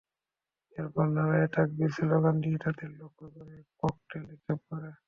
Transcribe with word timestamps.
এরপর 0.77 1.05
নারায়ে 1.15 1.47
তাকবির 1.55 1.91
স্লোগান 1.97 2.35
দিয়ে 2.43 2.57
তাদের 2.65 2.89
লক্ষ্য 2.99 3.25
করে 3.35 3.55
ককটেল 3.79 4.21
নিক্ষেপ 4.29 4.59
করে। 4.69 4.89